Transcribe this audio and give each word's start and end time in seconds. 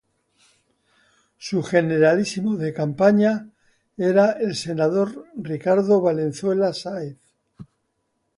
Su 1.37 1.61
generalísimo 1.61 2.57
de 2.57 2.73
campaña 2.73 3.51
era 3.95 4.31
el 4.31 4.55
senador 4.55 5.25
Ricardo 5.37 6.01
Valenzuela 6.01 6.73
Sáez. 6.73 7.17